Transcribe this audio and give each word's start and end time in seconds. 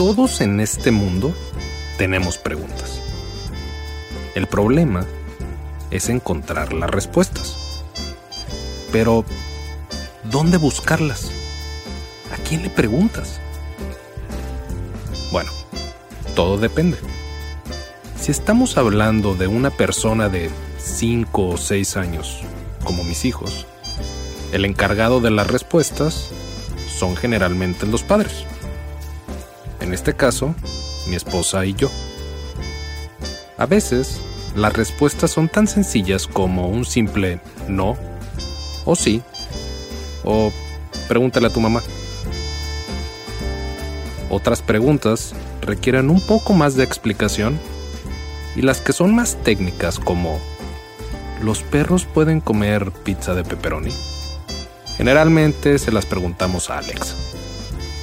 Todos 0.00 0.40
en 0.40 0.60
este 0.60 0.92
mundo 0.92 1.34
tenemos 1.98 2.38
preguntas. 2.38 3.02
El 4.34 4.46
problema 4.46 5.04
es 5.90 6.08
encontrar 6.08 6.72
las 6.72 6.88
respuestas. 6.88 7.84
Pero, 8.92 9.26
¿dónde 10.24 10.56
buscarlas? 10.56 11.30
¿A 12.32 12.42
quién 12.48 12.62
le 12.62 12.70
preguntas? 12.70 13.40
Bueno, 15.32 15.50
todo 16.34 16.56
depende. 16.56 16.96
Si 18.18 18.30
estamos 18.30 18.78
hablando 18.78 19.34
de 19.34 19.48
una 19.48 19.68
persona 19.68 20.30
de 20.30 20.48
5 20.78 21.46
o 21.46 21.56
6 21.58 21.98
años, 21.98 22.40
como 22.84 23.04
mis 23.04 23.26
hijos, 23.26 23.66
el 24.52 24.64
encargado 24.64 25.20
de 25.20 25.30
las 25.30 25.46
respuestas 25.46 26.30
son 26.88 27.16
generalmente 27.16 27.84
los 27.86 28.02
padres. 28.02 28.46
En 29.80 29.94
este 29.94 30.14
caso, 30.14 30.54
mi 31.08 31.16
esposa 31.16 31.64
y 31.64 31.74
yo. 31.74 31.90
A 33.56 33.66
veces, 33.66 34.20
las 34.54 34.72
respuestas 34.72 35.30
son 35.30 35.48
tan 35.48 35.66
sencillas 35.66 36.26
como 36.26 36.68
un 36.68 36.84
simple 36.84 37.40
no, 37.68 37.96
o 38.84 38.96
sí, 38.96 39.22
o 40.24 40.52
pregúntale 41.08 41.46
a 41.46 41.50
tu 41.50 41.60
mamá. 41.60 41.82
Otras 44.28 44.62
preguntas 44.62 45.34
requieren 45.60 46.10
un 46.10 46.20
poco 46.20 46.52
más 46.52 46.74
de 46.76 46.84
explicación 46.84 47.58
y 48.56 48.62
las 48.62 48.80
que 48.80 48.92
son 48.92 49.14
más 49.14 49.36
técnicas 49.42 49.98
como 49.98 50.38
¿los 51.42 51.62
perros 51.62 52.04
pueden 52.04 52.40
comer 52.40 52.92
pizza 52.92 53.34
de 53.34 53.44
pepperoni? 53.44 53.90
Generalmente 54.96 55.78
se 55.78 55.90
las 55.90 56.06
preguntamos 56.06 56.70
a 56.70 56.78
Alexa 56.78 57.14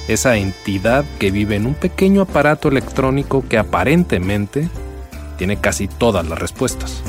esa 0.08 0.36
entidad 0.36 1.04
que 1.18 1.30
vive 1.30 1.56
en 1.56 1.66
un 1.66 1.74
pequeño 1.74 2.22
aparato 2.22 2.68
electrónico 2.68 3.44
que 3.48 3.58
aparentemente 3.58 4.68
tiene 5.36 5.60
casi 5.60 5.86
todas 5.86 6.26
las 6.26 6.38
respuestas. 6.38 7.02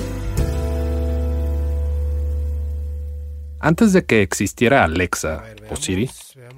Antes 3.61 3.91
de 3.91 4.05
que 4.05 4.21
existiera 4.21 4.83
Alexa 4.83 5.43
o 5.69 5.75
Siri, 5.75 6.09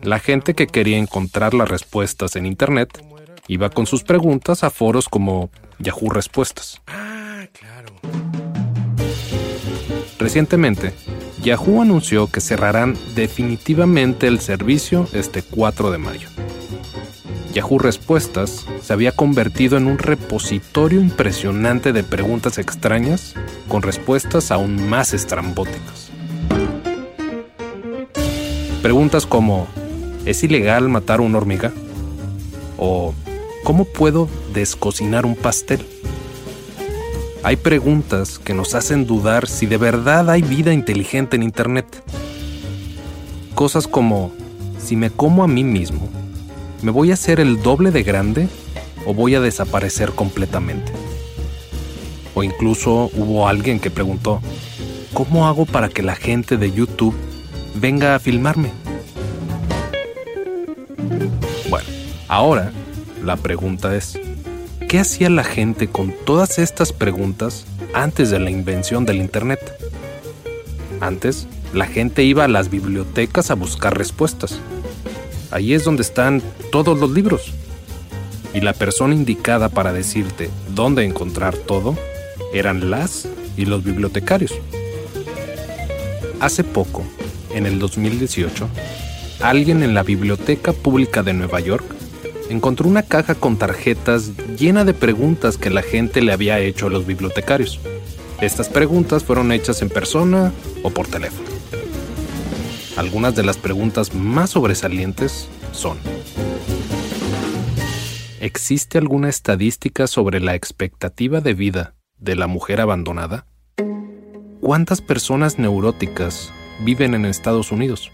la 0.01 0.19
gente 0.19 0.53
que 0.53 0.67
quería 0.67 0.97
encontrar 0.97 1.53
las 1.53 1.69
respuestas 1.69 2.35
en 2.35 2.45
Internet 2.45 3.03
iba 3.47 3.69
con 3.69 3.85
sus 3.85 4.03
preguntas 4.03 4.63
a 4.63 4.69
foros 4.69 5.09
como 5.09 5.49
Yahoo 5.79 6.09
Respuestas. 6.09 6.81
Ah, 6.87 7.45
claro. 7.53 7.95
Recientemente, 10.19 10.93
Yahoo 11.43 11.81
anunció 11.81 12.27
que 12.27 12.39
cerrarán 12.39 12.95
definitivamente 13.15 14.27
el 14.27 14.39
servicio 14.39 15.07
este 15.11 15.41
4 15.41 15.89
de 15.89 15.97
mayo. 15.97 16.29
Yahoo 17.51 17.79
Respuestas 17.79 18.65
se 18.81 18.93
había 18.93 19.11
convertido 19.11 19.75
en 19.77 19.87
un 19.87 19.97
repositorio 19.97 21.01
impresionante 21.01 21.93
de 21.93 22.03
preguntas 22.03 22.59
extrañas 22.59 23.33
con 23.67 23.81
respuestas 23.81 24.51
aún 24.51 24.87
más 24.87 25.13
estrambóticas. 25.13 26.11
Preguntas 28.83 29.25
como 29.25 29.67
¿es 30.25 30.43
ilegal 30.43 30.89
matar 30.89 31.21
una 31.21 31.39
hormiga? 31.39 31.71
¿O 32.77 33.15
cómo 33.63 33.85
puedo 33.85 34.29
descocinar 34.53 35.25
un 35.25 35.35
pastel? 35.35 35.85
Hay 37.43 37.55
preguntas 37.55 38.37
que 38.37 38.53
nos 38.53 38.75
hacen 38.75 39.07
dudar 39.07 39.47
si 39.47 39.65
de 39.65 39.77
verdad 39.77 40.29
hay 40.29 40.43
vida 40.43 40.73
inteligente 40.73 41.35
en 41.35 41.41
Internet. 41.41 42.03
Cosas 43.55 43.87
como, 43.87 44.31
si 44.77 44.95
me 44.95 45.09
como 45.09 45.43
a 45.43 45.47
mí 45.47 45.63
mismo, 45.63 46.07
¿me 46.83 46.91
voy 46.91 47.09
a 47.09 47.15
hacer 47.15 47.39
el 47.39 47.63
doble 47.63 47.89
de 47.89 48.03
grande 48.03 48.47
o 49.07 49.15
voy 49.15 49.33
a 49.33 49.41
desaparecer 49.41 50.11
completamente? 50.11 50.91
O 52.35 52.43
incluso 52.43 53.09
hubo 53.15 53.47
alguien 53.47 53.79
que 53.79 53.89
preguntó, 53.89 54.39
¿cómo 55.11 55.47
hago 55.47 55.65
para 55.65 55.89
que 55.89 56.03
la 56.03 56.15
gente 56.15 56.57
de 56.57 56.71
YouTube 56.71 57.15
venga 57.73 58.13
a 58.13 58.19
filmarme? 58.19 58.69
Bueno, 61.71 61.89
ahora 62.27 62.71
la 63.23 63.35
pregunta 63.35 63.95
es, 63.95 64.19
¿qué 64.91 64.99
hacía 64.99 65.29
la 65.29 65.45
gente 65.45 65.87
con 65.87 66.13
todas 66.25 66.59
estas 66.59 66.91
preguntas 66.91 67.65
antes 67.93 68.29
de 68.29 68.39
la 68.39 68.51
invención 68.51 69.05
del 69.05 69.21
Internet? 69.21 69.61
Antes, 70.99 71.47
la 71.73 71.85
gente 71.85 72.25
iba 72.25 72.43
a 72.43 72.49
las 72.49 72.69
bibliotecas 72.69 73.51
a 73.51 73.53
buscar 73.53 73.97
respuestas. 73.97 74.59
Ahí 75.49 75.73
es 75.73 75.85
donde 75.85 76.01
están 76.01 76.43
todos 76.73 76.99
los 76.99 77.09
libros. 77.09 77.53
Y 78.53 78.59
la 78.59 78.73
persona 78.73 79.15
indicada 79.15 79.69
para 79.69 79.93
decirte 79.93 80.49
dónde 80.75 81.05
encontrar 81.05 81.55
todo 81.55 81.97
eran 82.53 82.91
las 82.91 83.29
y 83.55 83.63
los 83.63 83.85
bibliotecarios. 83.85 84.51
Hace 86.41 86.65
poco, 86.65 87.05
en 87.55 87.65
el 87.65 87.79
2018, 87.79 88.67
alguien 89.39 89.83
en 89.83 89.93
la 89.93 90.03
Biblioteca 90.03 90.73
Pública 90.73 91.23
de 91.23 91.31
Nueva 91.31 91.61
York 91.61 92.00
encontró 92.51 92.89
una 92.89 93.03
caja 93.03 93.35
con 93.35 93.57
tarjetas 93.57 94.31
llena 94.57 94.83
de 94.83 94.93
preguntas 94.93 95.57
que 95.57 95.69
la 95.69 95.81
gente 95.81 96.21
le 96.21 96.33
había 96.33 96.59
hecho 96.59 96.87
a 96.87 96.89
los 96.89 97.05
bibliotecarios. 97.05 97.79
Estas 98.41 98.67
preguntas 98.67 99.23
fueron 99.23 99.51
hechas 99.51 99.81
en 99.81 99.89
persona 99.89 100.51
o 100.83 100.89
por 100.89 101.07
teléfono. 101.07 101.49
Algunas 102.97 103.35
de 103.35 103.43
las 103.43 103.57
preguntas 103.57 104.13
más 104.13 104.51
sobresalientes 104.51 105.47
son 105.71 105.97
¿Existe 108.41 108.97
alguna 108.97 109.29
estadística 109.29 110.07
sobre 110.07 110.41
la 110.41 110.55
expectativa 110.55 111.39
de 111.39 111.53
vida 111.53 111.93
de 112.17 112.35
la 112.35 112.47
mujer 112.47 112.81
abandonada? 112.81 113.45
¿Cuántas 114.59 115.01
personas 115.01 115.57
neuróticas 115.57 116.51
viven 116.83 117.13
en 117.13 117.25
Estados 117.25 117.71
Unidos? 117.71 118.11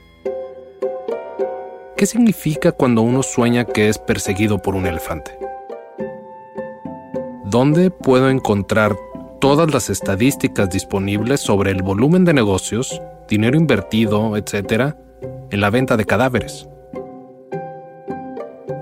¿Qué 1.98 2.06
significa 2.06 2.72
cuando 2.72 3.02
uno 3.02 3.24
sueña 3.24 3.66
que 3.66 3.90
es 3.90 3.98
perseguido 3.98 4.60
por 4.60 4.76
un 4.76 4.86
elefante? 4.86 5.32
¿Dónde 7.46 7.90
puedo 7.90 8.30
encontrar 8.30 8.96
todas 9.42 9.74
las 9.74 9.90
estadísticas 9.90 10.70
disponibles 10.70 11.42
sobre 11.42 11.72
el 11.72 11.82
volumen 11.82 12.24
de 12.24 12.36
negocios, 12.36 13.02
dinero 13.28 13.58
invertido, 13.58 14.38
etcétera, 14.38 14.96
en 15.50 15.60
la 15.60 15.72
venta 15.72 15.98
de 15.98 16.06
cadáveres? 16.06 16.70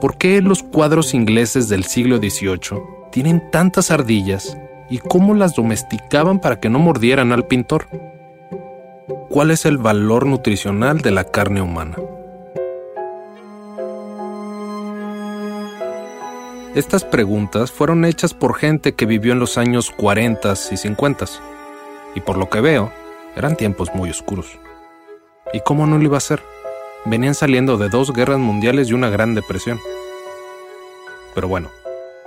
¿Por 0.02 0.18
qué 0.18 0.42
los 0.42 0.62
cuadros 0.62 1.14
ingleses 1.14 1.70
del 1.70 1.86
siglo 1.86 2.18
XVIII 2.18 2.82
tienen 3.14 3.50
tantas 3.50 3.92
ardillas 3.92 4.58
y 4.90 4.98
cómo 4.98 5.36
las 5.36 5.56
domesticaban 5.56 6.42
para 6.42 6.60
que 6.60 6.70
no 6.70 6.80
mordieran 6.80 7.32
al 7.32 7.48
pintor? 7.48 7.88
¿Cuál 9.30 9.52
es 9.52 9.66
el 9.66 9.78
valor 9.78 10.26
nutricional 10.26 11.00
de 11.00 11.12
la 11.12 11.24
carne 11.24 11.62
humana? 11.62 11.96
Estas 16.76 17.04
preguntas 17.04 17.72
fueron 17.72 18.06
hechas 18.06 18.34
por 18.34 18.56
gente 18.56 18.94
que 18.94 19.06
vivió 19.06 19.34
en 19.34 19.40
los 19.40 19.58
años 19.58 19.92
40 19.92 20.54
y 20.72 20.78
50 20.78 21.26
y 22.16 22.20
por 22.20 22.38
lo 22.38 22.50
que 22.50 22.62
veo, 22.62 22.92
eran 23.36 23.56
tiempos 23.56 23.96
muy 23.96 24.10
oscuros. 24.10 24.60
¿Y 25.54 25.62
cómo 25.62 25.88
no 25.88 25.98
lo 25.98 26.04
iba 26.04 26.18
a 26.18 26.22
ser? 26.22 26.44
venían 27.06 27.36
saliendo 27.36 27.78
de 27.78 27.90
dos 27.90 28.12
guerras 28.12 28.40
mundiales 28.40 28.90
y 28.90 28.94
una 28.94 29.10
gran 29.10 29.36
depresión. 29.36 29.80
Pero 31.34 31.48
bueno, 31.48 31.70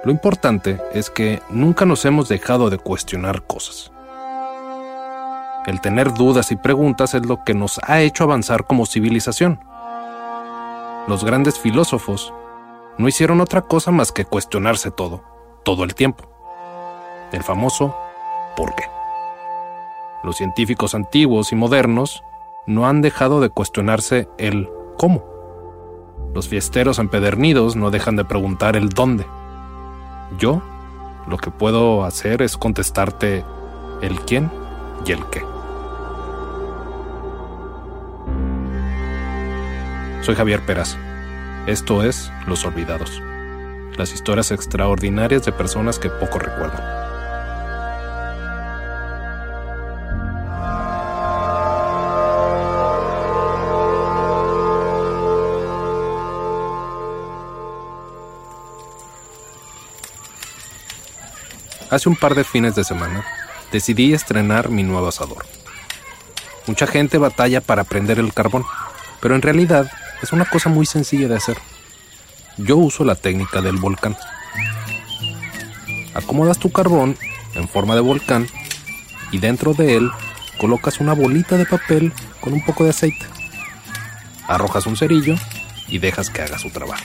lo 0.04 0.12
importante 0.12 0.80
es 0.94 1.10
que 1.10 1.42
nunca 1.50 1.84
nos 1.84 2.04
hemos 2.04 2.28
dejado 2.28 2.70
de 2.70 2.78
cuestionar 2.78 3.42
cosas. 3.42 3.90
El 5.66 5.80
tener 5.80 6.14
dudas 6.14 6.50
y 6.52 6.56
preguntas 6.56 7.14
es 7.14 7.26
lo 7.26 7.44
que 7.44 7.54
nos 7.54 7.78
ha 7.82 8.00
hecho 8.00 8.24
avanzar 8.24 8.64
como 8.64 8.86
civilización. 8.86 9.60
Los 11.06 11.24
grandes 11.24 11.58
filósofos 11.58 12.32
no 12.98 13.08
hicieron 13.08 13.40
otra 13.40 13.62
cosa 13.62 13.90
más 13.92 14.12
que 14.12 14.24
cuestionarse 14.24 14.90
todo, 14.90 15.22
todo 15.62 15.84
el 15.84 15.94
tiempo. 15.94 16.24
El 17.32 17.42
famoso 17.42 17.94
¿por 18.56 18.74
qué? 18.74 18.84
Los 20.24 20.36
científicos 20.36 20.94
antiguos 20.96 21.52
y 21.52 21.54
modernos 21.54 22.24
no 22.66 22.88
han 22.88 23.00
dejado 23.00 23.40
de 23.40 23.50
cuestionarse 23.50 24.28
el 24.36 24.68
cómo. 24.98 25.24
Los 26.34 26.48
fiesteros 26.48 26.98
empedernidos 26.98 27.76
no 27.76 27.90
dejan 27.90 28.16
de 28.16 28.24
preguntar 28.24 28.76
el 28.76 28.88
dónde. 28.88 29.26
Yo 30.38 30.60
lo 31.28 31.38
que 31.38 31.50
puedo 31.50 32.04
hacer 32.04 32.42
es 32.42 32.56
contestarte 32.56 33.44
el 34.02 34.20
quién 34.22 34.50
y 35.06 35.12
el 35.12 35.24
qué. 35.26 35.42
Soy 40.22 40.34
Javier 40.34 40.66
Peraz. 40.66 40.98
Esto 41.68 42.02
es 42.02 42.32
Los 42.46 42.64
Olvidados. 42.64 43.20
Las 43.98 44.14
historias 44.14 44.52
extraordinarias 44.52 45.44
de 45.44 45.52
personas 45.52 45.98
que 45.98 46.08
poco 46.08 46.38
recuerdan. 46.38 46.80
Hace 61.90 62.08
un 62.08 62.16
par 62.16 62.34
de 62.34 62.44
fines 62.44 62.74
de 62.76 62.84
semana 62.84 63.26
decidí 63.70 64.14
estrenar 64.14 64.70
mi 64.70 64.84
nuevo 64.84 65.08
asador. 65.08 65.44
Mucha 66.66 66.86
gente 66.86 67.18
batalla 67.18 67.60
para 67.60 67.84
prender 67.84 68.18
el 68.18 68.32
carbón, 68.32 68.64
pero 69.20 69.34
en 69.34 69.42
realidad 69.42 69.90
es 70.22 70.32
una 70.32 70.44
cosa 70.44 70.68
muy 70.68 70.86
sencilla 70.86 71.28
de 71.28 71.36
hacer. 71.36 71.58
Yo 72.56 72.76
uso 72.76 73.04
la 73.04 73.14
técnica 73.14 73.60
del 73.60 73.76
volcán. 73.76 74.16
Acomodas 76.14 76.58
tu 76.58 76.70
carbón 76.70 77.16
en 77.54 77.68
forma 77.68 77.94
de 77.94 78.00
volcán 78.00 78.48
y 79.30 79.38
dentro 79.38 79.74
de 79.74 79.96
él 79.96 80.10
colocas 80.58 81.00
una 81.00 81.14
bolita 81.14 81.56
de 81.56 81.66
papel 81.66 82.12
con 82.40 82.52
un 82.52 82.64
poco 82.64 82.84
de 82.84 82.90
aceite. 82.90 83.26
Arrojas 84.48 84.86
un 84.86 84.96
cerillo 84.96 85.36
y 85.86 85.98
dejas 85.98 86.30
que 86.30 86.42
haga 86.42 86.58
su 86.58 86.70
trabajo. 86.70 87.04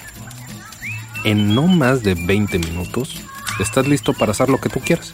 En 1.24 1.54
no 1.56 1.68
más 1.68 2.04
de 2.04 2.15
20 2.15 2.60
minutos 2.60 3.21
estás 3.60 3.88
listo 3.88 4.13
para 4.13 4.31
hacer 4.31 4.50
lo 4.50 4.60
que 4.60 4.69
tú 4.69 4.80
quieras. 4.80 5.13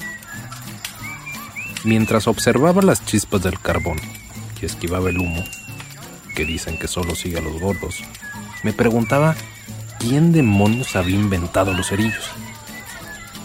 Mientras 1.83 2.27
observaba 2.27 2.81
las 2.81 3.05
chispas 3.05 3.43
del 3.43 3.59
carbón 3.59 3.99
y 4.61 4.65
esquivaba 4.65 5.09
el 5.09 5.17
humo, 5.17 5.43
que 6.39 6.45
dicen 6.45 6.77
que 6.77 6.87
solo 6.87 7.15
sigue 7.15 7.39
a 7.39 7.41
los 7.41 7.59
gordos, 7.59 8.01
me 8.63 8.71
preguntaba 8.71 9.35
quién 9.99 10.31
demonios 10.31 10.95
había 10.95 11.17
inventado 11.17 11.73
los 11.73 11.89
cerillos. 11.89 12.31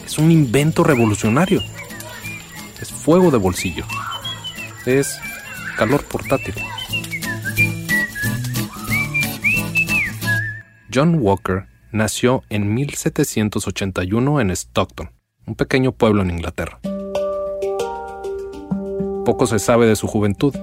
Es 0.06 0.16
un 0.16 0.30
invento 0.30 0.84
revolucionario. 0.84 1.60
Es 2.80 2.92
fuego 2.92 3.32
de 3.32 3.38
bolsillo. 3.38 3.84
Es 4.86 5.18
calor 5.76 6.04
portátil. 6.04 6.54
John 10.94 11.18
Walker 11.20 11.66
nació 11.90 12.44
en 12.48 12.74
1781 12.74 14.40
en 14.40 14.52
Stockton, 14.52 15.10
un 15.46 15.56
pequeño 15.56 15.90
pueblo 15.90 16.22
en 16.22 16.30
Inglaterra. 16.30 16.78
Poco 19.24 19.48
se 19.48 19.58
sabe 19.58 19.86
de 19.86 19.96
su 19.96 20.06
juventud, 20.06 20.54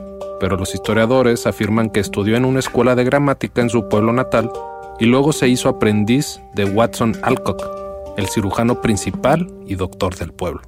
pero 0.41 0.57
los 0.57 0.73
historiadores 0.73 1.45
afirman 1.45 1.91
que 1.91 1.99
estudió 1.99 2.35
en 2.35 2.45
una 2.45 2.59
escuela 2.59 2.95
de 2.95 3.03
gramática 3.03 3.61
en 3.61 3.69
su 3.69 3.88
pueblo 3.88 4.11
natal 4.11 4.51
y 4.99 5.05
luego 5.05 5.33
se 5.33 5.47
hizo 5.47 5.69
aprendiz 5.69 6.41
de 6.55 6.65
Watson 6.65 7.15
Alcock, 7.21 7.61
el 8.17 8.27
cirujano 8.27 8.81
principal 8.81 9.47
y 9.67 9.75
doctor 9.75 10.15
del 10.15 10.33
pueblo. 10.33 10.61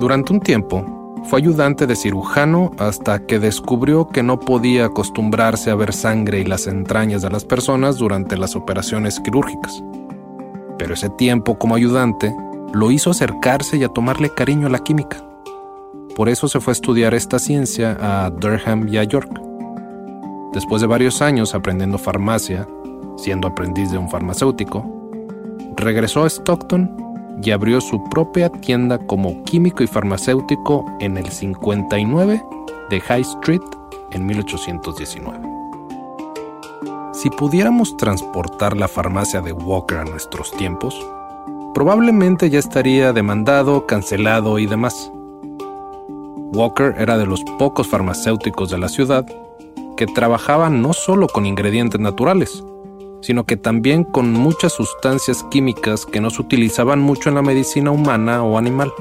Durante 0.00 0.32
un 0.32 0.40
tiempo, 0.40 1.22
fue 1.30 1.38
ayudante 1.38 1.86
de 1.86 1.94
cirujano 1.94 2.72
hasta 2.78 3.24
que 3.24 3.38
descubrió 3.38 4.08
que 4.08 4.24
no 4.24 4.40
podía 4.40 4.86
acostumbrarse 4.86 5.70
a 5.70 5.76
ver 5.76 5.92
sangre 5.92 6.40
y 6.40 6.44
las 6.44 6.66
entrañas 6.66 7.22
de 7.22 7.30
las 7.30 7.44
personas 7.44 7.98
durante 7.98 8.36
las 8.36 8.56
operaciones 8.56 9.20
quirúrgicas. 9.20 9.80
Pero 10.76 10.94
ese 10.94 11.08
tiempo 11.10 11.56
como 11.56 11.76
ayudante 11.76 12.34
lo 12.72 12.90
hizo 12.90 13.10
acercarse 13.10 13.76
y 13.76 13.84
a 13.84 13.88
tomarle 13.88 14.30
cariño 14.30 14.66
a 14.66 14.70
la 14.70 14.80
química. 14.80 15.24
Por 16.14 16.28
eso 16.28 16.48
se 16.48 16.60
fue 16.60 16.70
a 16.70 16.74
estudiar 16.74 17.14
esta 17.14 17.38
ciencia 17.38 17.96
a 18.00 18.30
Durham 18.30 18.88
y 18.88 18.98
a 18.98 19.04
York. 19.04 19.30
Después 20.52 20.80
de 20.80 20.86
varios 20.86 21.20
años 21.20 21.54
aprendiendo 21.54 21.98
farmacia, 21.98 22.68
siendo 23.16 23.48
aprendiz 23.48 23.90
de 23.90 23.98
un 23.98 24.08
farmacéutico, 24.08 24.84
regresó 25.76 26.22
a 26.22 26.28
Stockton 26.28 27.04
y 27.42 27.50
abrió 27.50 27.80
su 27.80 28.02
propia 28.10 28.48
tienda 28.48 28.98
como 28.98 29.42
químico 29.44 29.82
y 29.82 29.88
farmacéutico 29.88 30.84
en 31.00 31.16
el 31.16 31.28
59 31.28 32.44
de 32.90 33.00
High 33.00 33.22
Street 33.22 33.62
en 34.12 34.24
1819. 34.24 35.38
Si 37.12 37.30
pudiéramos 37.30 37.96
transportar 37.96 38.76
la 38.76 38.86
farmacia 38.86 39.40
de 39.40 39.52
Walker 39.52 39.98
a 39.98 40.04
nuestros 40.04 40.52
tiempos, 40.52 40.94
probablemente 41.74 42.50
ya 42.50 42.58
estaría 42.58 43.12
demandado, 43.12 43.86
cancelado 43.86 44.58
y 44.58 44.66
demás. 44.66 45.10
Walker 46.54 46.94
era 46.98 47.18
de 47.18 47.26
los 47.26 47.42
pocos 47.58 47.88
farmacéuticos 47.88 48.70
de 48.70 48.78
la 48.78 48.88
ciudad 48.88 49.26
que 49.96 50.06
trabajaban 50.06 50.82
no 50.82 50.92
solo 50.92 51.26
con 51.26 51.46
ingredientes 51.46 52.00
naturales, 52.00 52.62
sino 53.22 53.44
que 53.44 53.56
también 53.56 54.04
con 54.04 54.32
muchas 54.32 54.72
sustancias 54.72 55.44
químicas 55.50 56.06
que 56.06 56.20
no 56.20 56.30
se 56.30 56.42
utilizaban 56.42 57.00
mucho 57.00 57.28
en 57.28 57.36
la 57.36 57.42
medicina 57.42 57.90
humana 57.90 58.42
o 58.42 58.56
animal. 58.58 58.92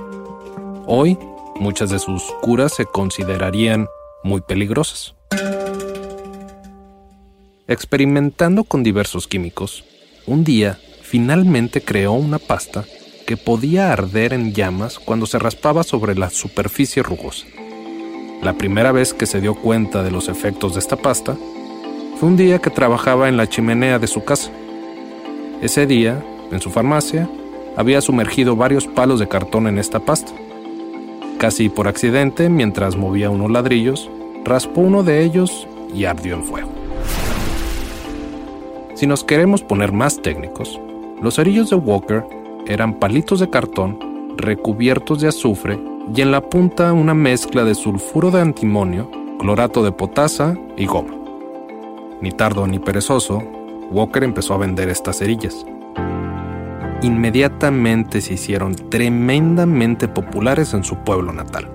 Hoy, 0.87 1.17
muchas 1.55 1.89
de 1.89 1.99
sus 1.99 2.23
curas 2.41 2.73
se 2.73 2.85
considerarían 2.85 3.87
muy 4.23 4.41
peligrosas. 4.41 5.15
Experimentando 7.67 8.63
con 8.63 8.83
diversos 8.83 9.27
químicos, 9.27 9.83
un 10.25 10.43
día 10.43 10.79
finalmente 11.01 11.81
creó 11.81 12.13
una 12.13 12.39
pasta 12.39 12.85
que 13.25 13.37
podía 13.37 13.91
arder 13.91 14.33
en 14.33 14.53
llamas 14.53 14.99
cuando 14.99 15.25
se 15.25 15.39
raspaba 15.39 15.83
sobre 15.83 16.15
la 16.15 16.29
superficie 16.29 17.03
rugosa. 17.03 17.45
La 18.41 18.53
primera 18.53 18.91
vez 18.91 19.13
que 19.13 19.25
se 19.25 19.41
dio 19.41 19.55
cuenta 19.55 20.03
de 20.03 20.11
los 20.11 20.27
efectos 20.27 20.73
de 20.73 20.79
esta 20.79 20.97
pasta 20.97 21.37
un 22.23 22.37
día 22.37 22.59
que 22.59 22.69
trabajaba 22.69 23.27
en 23.27 23.35
la 23.35 23.49
chimenea 23.49 23.99
de 23.99 24.07
su 24.07 24.23
casa. 24.23 24.49
Ese 25.61 25.85
día, 25.85 26.23
en 26.51 26.61
su 26.61 26.69
farmacia, 26.69 27.29
había 27.75 27.99
sumergido 27.99 28.55
varios 28.55 28.87
palos 28.87 29.19
de 29.19 29.27
cartón 29.27 29.67
en 29.67 29.77
esta 29.77 29.99
pasta. 29.99 30.31
Casi 31.37 31.67
por 31.67 31.89
accidente, 31.89 32.47
mientras 32.47 32.95
movía 32.95 33.29
unos 33.29 33.51
ladrillos, 33.51 34.09
raspó 34.45 34.81
uno 34.81 35.03
de 35.03 35.21
ellos 35.23 35.67
y 35.93 36.05
ardió 36.05 36.35
en 36.35 36.43
fuego. 36.43 36.69
Si 38.95 39.05
nos 39.05 39.25
queremos 39.25 39.61
poner 39.61 39.91
más 39.91 40.21
técnicos, 40.21 40.79
los 41.21 41.35
cerillos 41.35 41.69
de 41.71 41.75
Walker 41.75 42.23
eran 42.67 42.99
palitos 42.99 43.39
de 43.39 43.49
cartón 43.49 44.13
recubiertos 44.37 45.21
de 45.21 45.27
azufre 45.27 45.79
y 46.13 46.21
en 46.21 46.31
la 46.31 46.41
punta 46.41 46.93
una 46.93 47.13
mezcla 47.13 47.63
de 47.63 47.75
sulfuro 47.75 48.31
de 48.31 48.41
antimonio, 48.41 49.09
clorato 49.39 49.83
de 49.83 49.91
potasa 49.91 50.57
y 50.77 50.85
goma. 50.85 51.15
Ni 52.21 52.31
tardo 52.31 52.67
ni 52.67 52.79
perezoso, 52.79 53.43
Walker 53.91 54.23
empezó 54.23 54.53
a 54.53 54.57
vender 54.57 54.89
estas 54.89 55.19
cerillas. 55.19 55.65
Inmediatamente 57.01 58.21
se 58.21 58.33
hicieron 58.33 58.75
tremendamente 58.89 60.07
populares 60.07 60.73
en 60.73 60.83
su 60.83 60.95
pueblo 60.97 61.33
natal. 61.33 61.69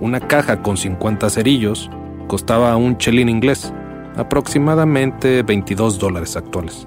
Una 0.00 0.20
caja 0.20 0.62
con 0.62 0.76
50 0.76 1.30
cerillos 1.30 1.90
costaba 2.28 2.76
un 2.76 2.96
chelín 2.98 3.28
inglés, 3.28 3.72
aproximadamente 4.16 5.42
22 5.42 5.98
dólares 5.98 6.36
actuales. 6.36 6.86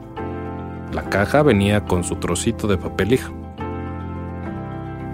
La 0.91 1.03
caja 1.03 1.43
venía 1.43 1.85
con 1.85 2.03
su 2.03 2.15
trocito 2.15 2.67
de 2.67 2.77
papel 2.77 3.13
hija. 3.13 3.31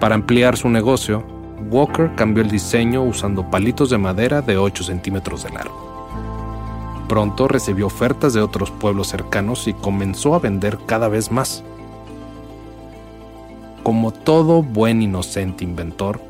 Para 0.00 0.14
ampliar 0.14 0.56
su 0.56 0.68
negocio, 0.70 1.22
Walker 1.70 2.14
cambió 2.14 2.42
el 2.42 2.50
diseño 2.50 3.02
usando 3.02 3.50
palitos 3.50 3.90
de 3.90 3.98
madera 3.98 4.40
de 4.40 4.56
8 4.56 4.84
centímetros 4.84 5.42
de 5.44 5.50
largo. 5.50 5.86
Pronto 7.08 7.46
recibió 7.46 7.86
ofertas 7.86 8.32
de 8.32 8.40
otros 8.40 8.70
pueblos 8.70 9.08
cercanos 9.08 9.68
y 9.68 9.74
comenzó 9.74 10.34
a 10.34 10.38
vender 10.38 10.78
cada 10.86 11.08
vez 11.08 11.30
más. 11.30 11.62
Como 13.82 14.12
todo 14.12 14.62
buen 14.62 15.02
inocente 15.02 15.62
inventor, 15.62 16.20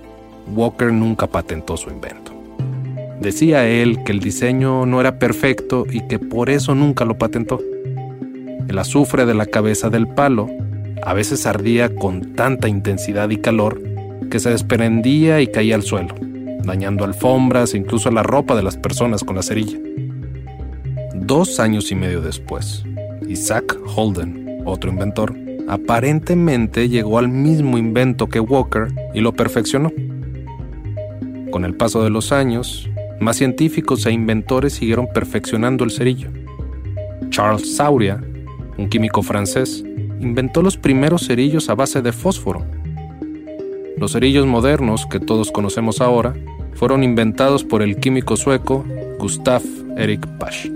Walker 0.54 0.92
nunca 0.92 1.26
patentó 1.26 1.76
su 1.76 1.90
invento. 1.90 2.32
Decía 3.20 3.66
él 3.66 4.04
que 4.04 4.12
el 4.12 4.20
diseño 4.20 4.84
no 4.86 5.00
era 5.00 5.18
perfecto 5.18 5.86
y 5.90 6.06
que 6.06 6.18
por 6.18 6.50
eso 6.50 6.74
nunca 6.74 7.04
lo 7.04 7.16
patentó. 7.16 7.60
El 8.68 8.78
azufre 8.78 9.26
de 9.26 9.34
la 9.34 9.46
cabeza 9.46 9.90
del 9.90 10.08
palo 10.08 10.48
a 11.02 11.14
veces 11.14 11.46
ardía 11.46 11.94
con 11.94 12.34
tanta 12.34 12.68
intensidad 12.68 13.30
y 13.30 13.36
calor 13.36 13.80
que 14.30 14.40
se 14.40 14.50
desprendía 14.50 15.40
y 15.40 15.46
caía 15.46 15.76
al 15.76 15.82
suelo, 15.82 16.14
dañando 16.64 17.04
alfombras 17.04 17.74
e 17.74 17.78
incluso 17.78 18.10
la 18.10 18.22
ropa 18.22 18.56
de 18.56 18.62
las 18.62 18.76
personas 18.76 19.22
con 19.22 19.36
la 19.36 19.42
cerilla. 19.42 19.78
Dos 21.14 21.60
años 21.60 21.92
y 21.92 21.94
medio 21.94 22.20
después, 22.20 22.84
Isaac 23.28 23.78
Holden, 23.94 24.62
otro 24.64 24.90
inventor, 24.90 25.34
aparentemente 25.68 26.88
llegó 26.88 27.18
al 27.18 27.28
mismo 27.28 27.78
invento 27.78 28.28
que 28.28 28.40
Walker 28.40 28.88
y 29.14 29.20
lo 29.20 29.32
perfeccionó. 29.32 29.92
Con 31.50 31.64
el 31.64 31.74
paso 31.74 32.02
de 32.02 32.10
los 32.10 32.32
años, 32.32 32.90
más 33.20 33.36
científicos 33.36 34.04
e 34.06 34.12
inventores 34.12 34.74
siguieron 34.74 35.08
perfeccionando 35.12 35.84
el 35.84 35.90
cerillo. 35.90 36.30
Charles 37.30 37.76
Sauria, 37.76 38.20
un 38.78 38.88
químico 38.88 39.22
francés, 39.22 39.84
inventó 40.20 40.62
los 40.62 40.76
primeros 40.76 41.26
cerillos 41.26 41.68
a 41.68 41.74
base 41.74 42.02
de 42.02 42.12
fósforo. 42.12 42.64
Los 43.96 44.12
cerillos 44.12 44.46
modernos 44.46 45.06
que 45.06 45.20
todos 45.20 45.50
conocemos 45.50 46.00
ahora 46.00 46.34
fueron 46.74 47.02
inventados 47.02 47.64
por 47.64 47.82
el 47.82 47.96
químico 47.96 48.36
sueco 48.36 48.84
Gustav 49.18 49.62
Erik 49.96 50.26
Pasch. 50.38 50.70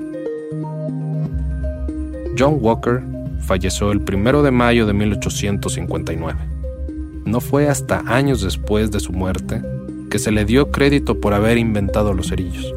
John 2.39 2.59
Walker 2.61 3.03
falleció 3.41 3.93
el 3.93 3.99
1 3.99 4.43
de 4.43 4.51
mayo 4.51 4.87
de 4.87 4.95
1859. 4.95 6.39
No 7.27 7.41
fue 7.41 7.69
hasta 7.69 8.03
años 8.07 8.41
después 8.41 8.91
de 8.91 9.01
su 9.01 9.13
muerte 9.13 9.63
que 10.11 10.19
se 10.19 10.33
le 10.33 10.45
dio 10.45 10.71
crédito 10.71 11.21
por 11.21 11.35
haber 11.35 11.59
inventado 11.59 12.15
los 12.15 12.29
cerillos. 12.29 12.75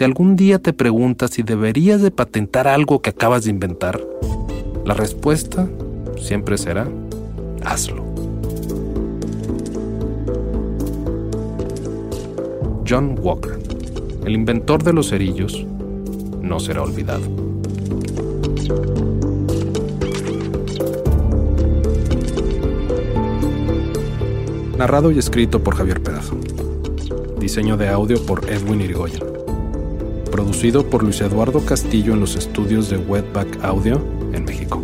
Si 0.00 0.04
algún 0.04 0.34
día 0.34 0.58
te 0.58 0.72
preguntas 0.72 1.32
si 1.32 1.42
deberías 1.42 2.00
de 2.00 2.10
patentar 2.10 2.66
algo 2.66 3.02
que 3.02 3.10
acabas 3.10 3.44
de 3.44 3.50
inventar, 3.50 4.00
la 4.86 4.94
respuesta 4.94 5.68
siempre 6.18 6.56
será, 6.56 6.88
hazlo. 7.62 8.02
John 12.88 13.14
Walker, 13.20 13.58
el 14.24 14.32
inventor 14.32 14.82
de 14.82 14.94
los 14.94 15.10
cerillos, 15.10 15.66
no 16.40 16.60
será 16.60 16.80
olvidado. 16.80 17.26
Narrado 24.78 25.10
y 25.10 25.18
escrito 25.18 25.62
por 25.62 25.76
Javier 25.76 26.02
Pedazo. 26.02 26.38
Diseño 27.38 27.76
de 27.76 27.90
audio 27.90 28.24
por 28.24 28.48
Edwin 28.48 28.80
Irigoyen. 28.80 29.39
Producido 30.40 30.88
por 30.88 31.02
Luis 31.02 31.20
Eduardo 31.20 31.62
Castillo 31.66 32.14
en 32.14 32.20
los 32.20 32.34
estudios 32.34 32.88
de 32.88 32.96
Wetback 32.96 33.62
Audio 33.62 34.02
en 34.32 34.42
México. 34.46 34.82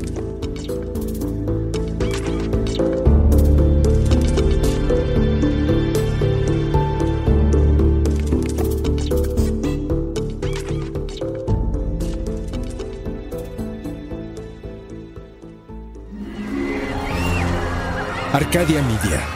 Arcadia 18.34 18.82
Media. 18.82 19.35